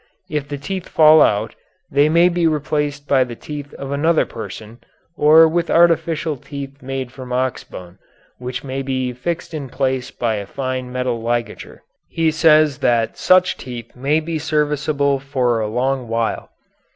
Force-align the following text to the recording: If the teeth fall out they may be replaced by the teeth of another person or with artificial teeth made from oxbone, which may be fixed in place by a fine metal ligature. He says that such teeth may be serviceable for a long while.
If 0.31 0.47
the 0.47 0.57
teeth 0.57 0.89
fall 0.89 1.21
out 1.21 1.53
they 1.91 2.09
may 2.09 2.27
be 2.27 2.47
replaced 2.47 3.07
by 3.07 3.23
the 3.23 3.35
teeth 3.35 3.71
of 3.75 3.91
another 3.91 4.25
person 4.25 4.79
or 5.15 5.47
with 5.47 5.69
artificial 5.69 6.37
teeth 6.37 6.81
made 6.81 7.11
from 7.11 7.29
oxbone, 7.29 7.99
which 8.39 8.63
may 8.63 8.81
be 8.81 9.13
fixed 9.13 9.53
in 9.53 9.69
place 9.69 10.09
by 10.09 10.37
a 10.37 10.47
fine 10.47 10.91
metal 10.91 11.21
ligature. 11.21 11.83
He 12.07 12.31
says 12.31 12.79
that 12.79 13.15
such 13.19 13.57
teeth 13.57 13.95
may 13.95 14.19
be 14.19 14.39
serviceable 14.39 15.19
for 15.19 15.59
a 15.59 15.67
long 15.67 16.07
while. 16.07 16.49